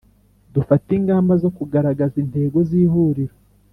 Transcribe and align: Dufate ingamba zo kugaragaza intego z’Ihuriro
Dufate 0.53 0.89
ingamba 0.99 1.33
zo 1.43 1.49
kugaragaza 1.57 2.15
intego 2.23 2.57
z’Ihuriro 2.69 3.35